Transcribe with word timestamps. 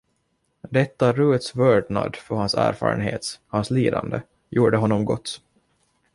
Detta 0.71 1.13
Ruts 1.15 1.55
vördnad 1.55 2.15
för 2.15 2.35
hans 2.35 2.53
erfarenhet, 2.55 3.39
hans 3.47 3.69
lidande, 3.69 4.21
gjorde 4.49 4.77
honom 4.77 5.05
gott. 5.05 5.41